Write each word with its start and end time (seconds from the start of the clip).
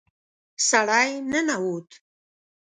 سړی 0.67 1.09
ننوت. 1.31 1.89